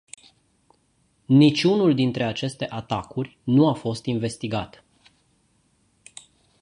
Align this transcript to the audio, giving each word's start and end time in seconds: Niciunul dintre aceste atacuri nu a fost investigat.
Niciunul 1.25 1.93
dintre 1.95 2.23
aceste 2.23 2.67
atacuri 2.69 3.37
nu 3.43 3.67
a 3.69 3.73
fost 3.73 4.05
investigat. 4.05 4.83